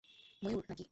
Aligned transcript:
ময়ূর, 0.41 0.63
না-কি? 0.69 0.85